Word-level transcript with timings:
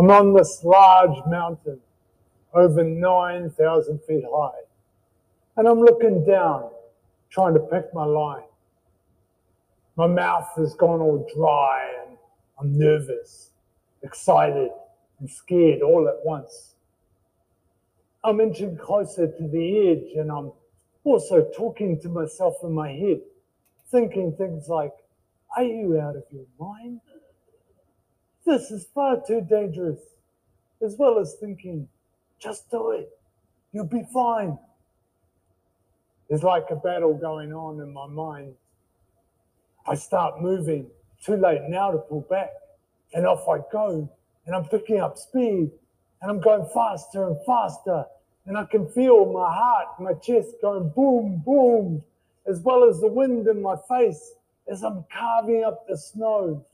I'm 0.00 0.10
on 0.10 0.32
this 0.32 0.64
large 0.64 1.18
mountain 1.26 1.78
over 2.54 2.82
9,000 2.82 4.00
feet 4.08 4.24
high. 4.32 4.62
And 5.58 5.68
I'm 5.68 5.80
looking 5.80 6.24
down, 6.24 6.70
trying 7.28 7.52
to 7.52 7.60
pick 7.60 7.92
my 7.92 8.06
line. 8.06 8.48
My 9.96 10.06
mouth 10.06 10.48
has 10.56 10.74
gone 10.74 11.00
all 11.02 11.28
dry 11.36 11.86
and 12.06 12.16
I'm 12.58 12.78
nervous, 12.78 13.50
excited, 14.02 14.70
and 15.18 15.28
scared 15.28 15.82
all 15.82 16.08
at 16.08 16.24
once. 16.24 16.76
I'm 18.24 18.40
inching 18.40 18.78
closer 18.78 19.26
to 19.26 19.48
the 19.48 19.90
edge 19.90 20.16
and 20.16 20.32
I'm 20.32 20.52
also 21.04 21.46
talking 21.54 22.00
to 22.00 22.08
myself 22.08 22.54
in 22.62 22.72
my 22.72 22.90
head, 22.90 23.20
thinking 23.90 24.32
things 24.32 24.66
like, 24.66 24.94
Are 25.58 25.62
you 25.62 26.00
out 26.00 26.16
of 26.16 26.24
your 26.30 26.46
mind? 26.58 27.02
This 28.50 28.72
is 28.72 28.84
far 28.92 29.22
too 29.24 29.46
dangerous. 29.48 30.00
As 30.84 30.96
well 30.98 31.20
as 31.20 31.36
thinking, 31.38 31.86
Just 32.40 32.68
do 32.68 32.90
it. 32.90 33.08
You'll 33.72 33.84
be 33.84 34.02
fine. 34.12 34.58
There's 36.28 36.42
like 36.42 36.66
a 36.70 36.74
battle 36.74 37.14
going 37.14 37.52
on 37.52 37.80
in 37.80 37.92
my 37.92 38.08
mind. 38.08 38.54
I 39.86 39.94
start 39.94 40.42
moving. 40.42 40.90
Too 41.24 41.36
late 41.36 41.60
now 41.68 41.92
to 41.92 41.98
pull 41.98 42.22
back. 42.22 42.50
And 43.14 43.24
off 43.24 43.48
I 43.48 43.60
go. 43.70 44.10
And 44.46 44.56
I'm 44.56 44.64
picking 44.64 44.98
up 44.98 45.16
speed. 45.16 45.70
And 46.20 46.30
I'm 46.30 46.40
going 46.40 46.68
faster 46.74 47.28
and 47.28 47.36
faster. 47.46 48.04
And 48.46 48.58
I 48.58 48.64
can 48.64 48.88
feel 48.88 49.32
my 49.32 49.48
heart, 49.54 50.00
my 50.00 50.14
chest 50.14 50.56
going 50.60 50.88
boom, 50.88 51.40
boom, 51.46 52.02
as 52.48 52.58
well 52.58 52.82
as 52.82 52.98
the 53.00 53.06
wind 53.06 53.46
in 53.46 53.62
my 53.62 53.76
face 53.88 54.32
as 54.68 54.82
I'm 54.82 55.04
carving 55.12 55.62
up 55.62 55.86
the 55.86 55.96
snow. 55.96 56.66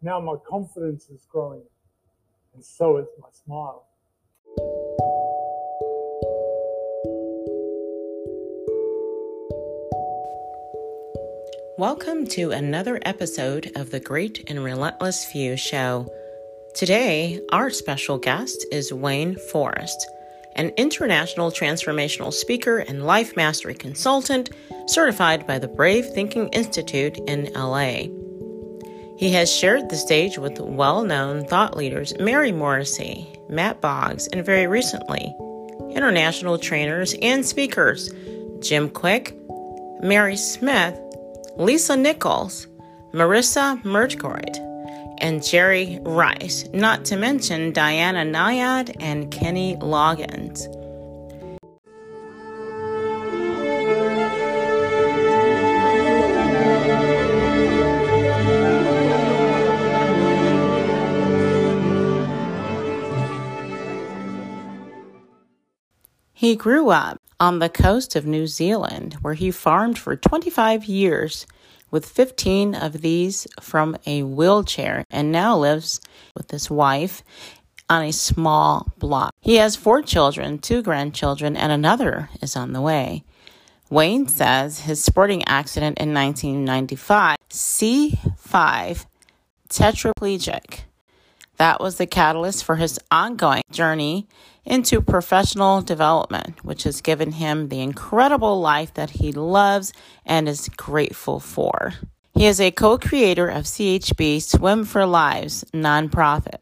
Now 0.00 0.20
my 0.20 0.36
confidence 0.48 1.08
is 1.08 1.26
growing. 1.28 1.62
And 2.54 2.64
so 2.64 2.98
is 2.98 3.08
my 3.20 3.26
smile. 3.32 3.84
Welcome 11.76 12.28
to 12.28 12.52
another 12.52 13.00
episode 13.02 13.72
of 13.74 13.90
the 13.90 13.98
Great 13.98 14.48
and 14.48 14.62
Relentless 14.62 15.24
Few 15.24 15.56
Show. 15.56 16.06
Today, 16.76 17.40
our 17.50 17.68
special 17.68 18.18
guest 18.18 18.66
is 18.70 18.92
Wayne 18.92 19.34
Forrest, 19.50 20.08
an 20.54 20.68
international 20.76 21.50
transformational 21.50 22.32
speaker 22.32 22.78
and 22.78 23.04
life 23.04 23.34
mastery 23.34 23.74
consultant 23.74 24.50
certified 24.86 25.44
by 25.44 25.58
the 25.58 25.66
Brave 25.66 26.06
Thinking 26.06 26.46
Institute 26.50 27.18
in 27.26 27.52
LA. 27.52 28.27
He 29.18 29.32
has 29.32 29.52
shared 29.52 29.90
the 29.90 29.96
stage 29.96 30.38
with 30.38 30.60
well 30.60 31.02
known 31.02 31.44
thought 31.44 31.76
leaders 31.76 32.16
Mary 32.20 32.52
Morrissey, 32.52 33.26
Matt 33.48 33.80
Boggs, 33.80 34.28
and 34.28 34.46
very 34.46 34.68
recently, 34.68 35.34
international 35.90 36.56
trainers 36.56 37.16
and 37.20 37.44
speakers 37.44 38.12
Jim 38.60 38.88
Kwik, 38.88 39.34
Mari 40.04 40.36
Smith, 40.36 40.96
Lisa 41.56 41.96
Nichols, 41.96 42.68
Marisa 43.12 43.84
Murgatroyd, 43.84 44.56
and 45.20 45.44
Jerry 45.44 45.98
Rice, 46.02 46.68
not 46.72 47.04
to 47.06 47.16
mention 47.16 47.72
Diana 47.72 48.24
Nyad 48.24 48.94
and 49.00 49.32
Kenny 49.32 49.74
Loggins. 49.78 50.72
He 66.48 66.56
grew 66.56 66.88
up 66.88 67.20
on 67.38 67.58
the 67.58 67.68
coast 67.68 68.16
of 68.16 68.24
New 68.24 68.46
Zealand, 68.46 69.18
where 69.20 69.34
he 69.34 69.50
farmed 69.50 69.98
for 69.98 70.16
25 70.16 70.86
years, 70.86 71.46
with 71.90 72.06
15 72.06 72.74
of 72.74 73.02
these 73.02 73.46
from 73.60 73.98
a 74.06 74.22
wheelchair, 74.22 75.04
and 75.10 75.30
now 75.30 75.58
lives 75.58 76.00
with 76.34 76.50
his 76.50 76.70
wife 76.70 77.22
on 77.90 78.02
a 78.02 78.14
small 78.14 78.90
block. 78.96 79.34
He 79.42 79.56
has 79.56 79.76
four 79.76 80.00
children, 80.00 80.58
two 80.58 80.80
grandchildren, 80.80 81.54
and 81.54 81.70
another 81.70 82.30
is 82.40 82.56
on 82.56 82.72
the 82.72 82.80
way. 82.80 83.24
Wayne 83.90 84.26
says 84.26 84.80
his 84.80 85.04
sporting 85.04 85.46
accident 85.46 85.98
in 85.98 86.14
1995, 86.14 87.36
C5 87.50 89.04
tetraplegic, 89.68 90.84
that 91.58 91.80
was 91.80 91.96
the 91.98 92.06
catalyst 92.06 92.64
for 92.64 92.76
his 92.76 92.98
ongoing 93.10 93.62
journey 93.70 94.26
into 94.64 95.00
professional 95.00 95.82
development, 95.82 96.64
which 96.64 96.84
has 96.84 97.00
given 97.00 97.32
him 97.32 97.68
the 97.68 97.80
incredible 97.80 98.60
life 98.60 98.94
that 98.94 99.10
he 99.10 99.32
loves 99.32 99.92
and 100.24 100.48
is 100.48 100.68
grateful 100.76 101.40
for. 101.40 101.94
He 102.34 102.46
is 102.46 102.60
a 102.60 102.70
co 102.70 102.98
creator 102.98 103.48
of 103.48 103.64
CHB 103.64 104.42
Swim 104.42 104.84
for 104.84 105.06
Lives 105.06 105.64
nonprofit, 105.72 106.60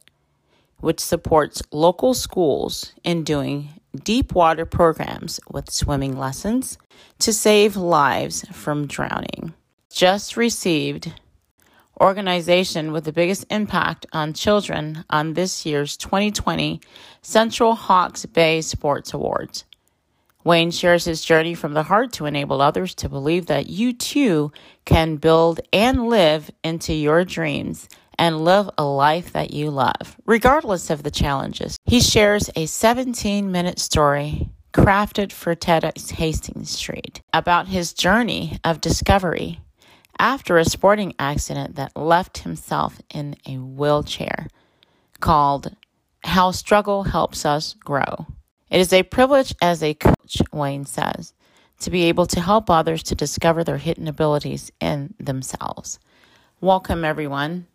which 0.79 1.01
supports 1.01 1.63
local 1.71 2.15
schools 2.15 2.93
in 3.05 3.25
doing 3.25 3.69
deep 4.03 4.35
water 4.35 4.65
programs 4.65 5.41
with 5.51 5.71
swimming 5.71 6.17
lessons 6.17 6.79
to 7.19 7.33
save 7.33 7.77
lives 7.77 8.45
from 8.53 8.87
drowning. 8.87 9.55
Just 9.91 10.37
received 10.37 11.13
organization 12.01 12.93
with 12.93 13.05
the 13.05 13.13
biggest 13.13 13.45
impact 13.51 14.07
on 14.13 14.33
children 14.33 15.05
on 15.11 15.35
this 15.35 15.65
year's 15.67 15.97
2020 15.97 16.81
Central 17.23 17.75
Hawke's 17.75 18.27
Bay 18.27 18.61
Sports 18.61 19.13
Awards. 19.15 19.65
Wayne 20.45 20.71
shares 20.71 21.05
his 21.05 21.25
journey 21.25 21.55
from 21.55 21.75
the 21.75 21.83
heart 21.83 22.13
to 22.13 22.27
enable 22.27 22.61
others 22.61 22.95
to 22.95 23.09
believe 23.09 23.47
that 23.47 23.69
you 23.69 23.93
too 23.93 24.53
can 24.85 25.17
build 25.17 25.61
and 25.73 26.09
live 26.09 26.51
into 26.63 26.93
your 26.93 27.25
dreams 27.25 27.89
and 28.19 28.45
live 28.45 28.71
a 28.79 28.85
life 28.85 29.33
that 29.33 29.53
you 29.53 29.71
love, 29.71 30.17
regardless 30.25 30.89
of 30.89 31.03
the 31.03 31.11
challenges. 31.11 31.77
He 31.85 32.01
shares 32.01 32.49
a 32.55 32.67
17 32.67 33.51
minute 33.51 33.79
story 33.79 34.49
crafted 34.73 35.33
for 35.33 35.55
TEDx 35.55 36.13
Hastings 36.13 36.71
Street 36.71 37.23
about 37.33 37.67
his 37.67 37.93
journey 37.93 38.59
of 38.63 38.81
discovery 38.81 39.59
after 40.19 40.59
a 40.59 40.65
sporting 40.65 41.15
accident 41.19 41.77
that 41.77 41.97
left 41.97 42.39
himself 42.39 43.01
in 43.13 43.37
a 43.47 43.57
wheelchair 43.57 44.49
called 45.21 45.75
How 46.25 46.51
Struggle 46.51 47.05
Helps 47.05 47.45
Us 47.45 47.75
Grow. 47.75 48.27
It 48.71 48.81
is 48.81 48.93
a 48.93 49.03
privilege 49.03 49.55
as 49.63 49.83
a 49.83 49.95
coach, 49.95 50.43
Wayne 50.53 50.85
says, 50.85 51.33
to 51.81 51.91
be 51.91 52.05
able 52.05 52.27
to 52.27 52.41
help 52.41 52.69
others 52.71 53.03
to 53.05 53.15
discover 53.15 53.63
their 53.63 53.79
hidden 53.79 54.09
abilities 54.09 54.71
in 54.81 55.15
themselves. 55.19 55.99
Welcome, 56.61 57.05
everyone. 57.05 57.67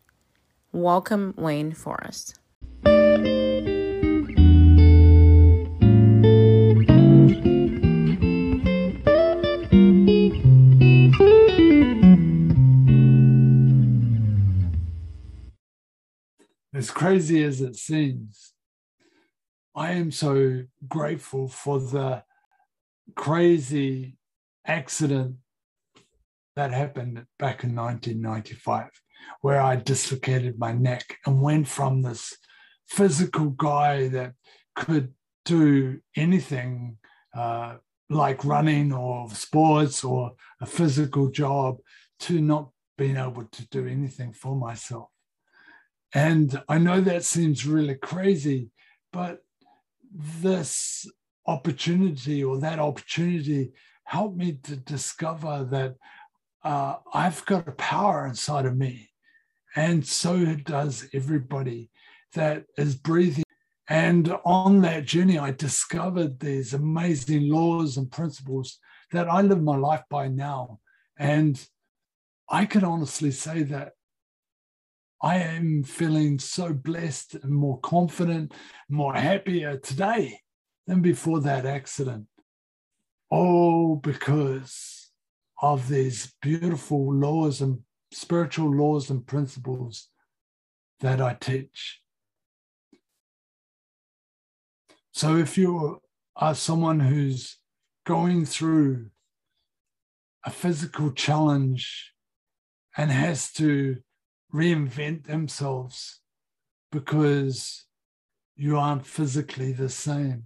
Welcome, 0.72 1.34
Wayne 1.38 1.74
Forrest. 1.74 2.40
Crazy 17.02 17.44
as 17.44 17.62
it 17.62 17.76
seems, 17.76 18.54
I 19.76 19.94
am 19.94 20.12
so 20.12 20.66
grateful 20.88 21.48
for 21.48 21.80
the 21.80 22.24
crazy 23.16 24.18
accident 24.68 25.38
that 26.56 26.72
happened 26.72 27.26
back 27.40 27.64
in 27.64 27.76
1995, 27.76 28.92
where 29.42 29.60
I 29.60 29.78
dislocated 29.78 30.60
my 30.60 30.74
neck 30.74 31.18
and 31.26 31.42
went 31.42 31.68
from 31.68 32.04
this 32.04 32.38
physical 32.88 33.50
guy 33.50 34.08
that 34.10 34.34
could 34.76 35.16
do 35.44 36.02
anything 36.16 36.98
uh, 37.36 37.78
like 38.12 38.46
running 38.46 38.94
or 38.94 39.28
sports 39.32 40.04
or 40.04 40.34
a 40.62 40.68
physical 40.68 41.32
job 41.32 41.78
to 42.20 42.40
not 42.40 42.70
being 42.96 43.18
able 43.18 43.46
to 43.46 43.68
do 43.70 43.88
anything 43.88 44.34
for 44.34 44.56
myself. 44.56 45.10
And 46.14 46.62
I 46.68 46.78
know 46.78 47.02
that 47.02 47.24
seems 47.24 47.66
really 47.66 47.96
crazy, 47.96 48.70
but 49.14 49.44
this 50.14 51.10
opportunity 51.46 52.44
or 52.44 52.60
that 52.60 52.80
opportunity 52.80 53.72
helped 54.04 54.38
me 54.38 54.60
to 54.64 54.76
discover 54.76 55.68
that 55.72 55.96
uh, 56.64 56.98
I've 57.14 57.46
got 57.46 57.68
a 57.68 57.74
power 57.74 58.28
inside 58.28 58.66
of 58.66 58.78
me. 58.78 59.10
And 59.76 60.06
so 60.06 60.46
does 60.56 61.08
everybody 61.14 61.90
that 62.34 62.66
is 62.78 62.96
breathing. 62.96 63.44
And 63.90 64.34
on 64.46 64.82
that 64.82 65.06
journey, 65.06 65.38
I 65.38 65.52
discovered 65.52 66.40
these 66.40 66.74
amazing 66.74 67.50
laws 67.50 67.98
and 67.98 68.12
principles 68.12 68.80
that 69.12 69.30
I 69.30 69.42
live 69.42 69.62
my 69.62 69.76
life 69.76 70.04
by 70.10 70.28
now. 70.28 70.80
And 71.18 71.62
I 72.50 72.66
can 72.66 72.84
honestly 72.84 73.32
say 73.32 73.64
that 73.64 73.94
I 75.24 75.38
am 75.38 75.84
feeling 75.84 76.40
so 76.40 76.74
blessed 76.74 77.36
and 77.36 77.54
more 77.54 77.80
confident, 77.80 78.54
more 78.90 79.14
happier 79.14 79.78
today 79.78 80.40
than 80.88 81.02
before 81.02 81.42
that 81.42 81.66
accident. 81.66 82.26
All 83.30 83.98
because 83.98 85.12
of 85.62 85.88
these 85.88 86.34
beautiful 86.42 87.14
laws 87.14 87.62
and 87.62 87.80
spiritual 88.12 88.76
laws 88.76 89.12
and 89.12 89.26
principles 89.26 90.10
that 91.02 91.22
I 91.22 91.36
teach. 91.36 92.02
So 95.14 95.38
if 95.38 95.56
you 95.58 96.02
are 96.36 96.56
someone 96.56 97.00
who's 97.00 97.58
going 98.08 98.46
through 98.46 99.12
a 100.44 100.50
physical 100.50 101.12
challenge 101.12 102.14
and 102.98 103.12
has 103.12 103.52
to 103.54 103.98
reinvent 104.54 105.26
themselves 105.26 106.20
because 106.92 107.86
you 108.56 108.78
aren't 108.78 109.06
physically 109.06 109.72
the 109.72 109.90
same. 109.90 110.46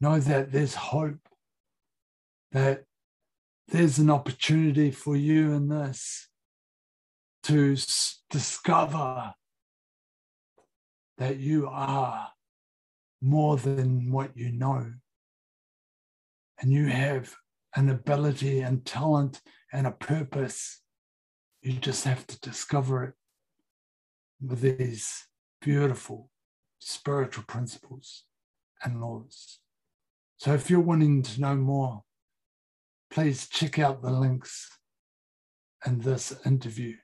Know 0.00 0.18
that 0.18 0.52
there's 0.52 0.74
hope, 0.74 1.28
that 2.52 2.84
there's 3.68 3.98
an 3.98 4.10
opportunity 4.10 4.90
for 4.90 5.16
you 5.16 5.52
in 5.52 5.68
this 5.68 6.28
to 7.44 7.76
discover 8.30 9.34
that 11.18 11.38
you 11.38 11.68
are 11.68 12.28
more 13.20 13.56
than 13.56 14.10
what 14.10 14.36
you 14.36 14.52
know. 14.52 14.92
And 16.60 16.72
you 16.72 16.86
have 16.86 17.34
an 17.74 17.88
ability 17.88 18.60
and 18.60 18.84
talent 18.84 19.40
and 19.72 19.86
a 19.86 19.92
purpose. 19.92 20.82
You 21.62 21.74
just 21.74 22.04
have 22.04 22.26
to 22.26 22.40
discover 22.40 23.04
it 23.04 23.14
with 24.40 24.60
these 24.60 25.28
beautiful 25.60 26.28
spiritual 26.80 27.44
principles 27.44 28.24
and 28.82 29.00
laws. 29.00 29.60
So 30.38 30.54
if 30.54 30.68
you're 30.68 30.80
wanting 30.80 31.22
to 31.22 31.40
know 31.40 31.54
more, 31.54 32.02
please 33.12 33.48
check 33.48 33.78
out 33.78 34.02
the 34.02 34.10
links 34.10 34.76
in 35.86 36.00
this 36.00 36.34
interview. 36.44 36.96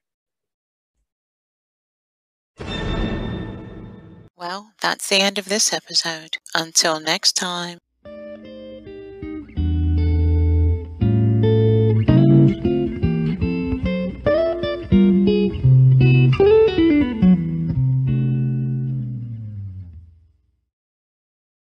Well, 4.36 4.72
that's 4.80 5.08
the 5.08 5.20
end 5.20 5.38
of 5.38 5.48
this 5.48 5.72
episode. 5.72 6.38
Until 6.54 6.98
next 6.98 7.34
time. 7.34 7.78